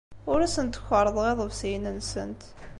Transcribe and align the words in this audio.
Ur 0.31 0.39
asent-kerrḍeɣ 0.41 1.25
iḍebsiyen-nsent. 1.31 2.41